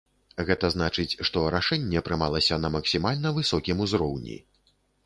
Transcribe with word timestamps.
Гэта 0.47 0.71
значыць, 0.75 1.17
што 1.29 1.43
рашэнне 1.57 2.03
прымалася 2.09 2.61
на 2.65 2.75
максімальна 2.79 3.37
высокім 3.39 3.77
узроўні. 3.89 4.45